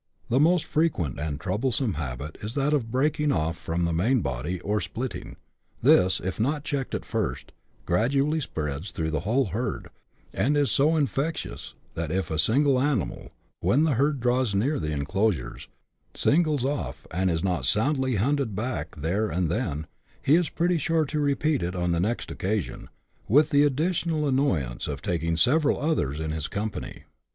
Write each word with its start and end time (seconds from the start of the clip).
The 0.29 0.39
most 0.39 0.65
fre 0.65 0.85
quent 0.85 1.19
and 1.19 1.39
troublesome 1.39 1.93
habit 1.93 2.39
is 2.41 2.55
that 2.55 2.73
of 2.73 2.89
breaking 2.89 3.31
off 3.31 3.55
from 3.55 3.85
the 3.85 3.93
main 3.93 4.21
body, 4.21 4.59
or" 4.61 4.81
splitting;" 4.81 5.35
this, 5.83 6.19
if 6.19 6.39
not 6.39 6.63
checked 6.63 6.95
at 6.95 7.05
first, 7.05 7.51
gradually 7.85 8.39
spreads 8.39 8.89
through 8.89 9.11
the 9.11 9.19
whole 9.19 9.45
herd, 9.53 9.91
and 10.33 10.57
is 10.57 10.71
so 10.71 10.95
infectious, 10.95 11.75
that 11.93 12.09
if 12.09 12.31
a 12.31 12.39
single 12.39 12.81
animal, 12.81 13.29
when 13.59 13.83
the 13.83 13.93
herd 13.93 14.19
draws 14.21 14.55
near 14.55 14.79
the 14.79 14.91
enclosures, 14.91 15.67
singles 16.15 16.65
off, 16.65 17.05
and 17.11 17.29
is 17.29 17.43
not 17.43 17.65
soundly 17.67 18.15
hunted 18.15 18.55
back 18.55 18.95
there 18.95 19.29
and 19.29 19.51
then, 19.51 19.85
he 20.19 20.33
is 20.33 20.49
pretty 20.49 20.79
sure 20.79 21.05
to 21.05 21.19
repeat 21.19 21.61
it 21.61 21.75
on 21.75 21.91
the 21.91 21.99
next 21.99 22.31
occasion, 22.31 22.89
with 23.27 23.51
the 23.51 23.61
additional 23.61 24.27
annoy 24.27 24.61
ance 24.63 24.87
of 24.87 24.99
taking 24.99 25.37
several 25.37 25.79
others 25.79 26.19
in 26.19 26.31
his 26.31 26.47
company. 26.47 27.03